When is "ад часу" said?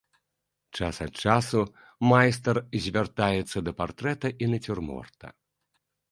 1.05-1.59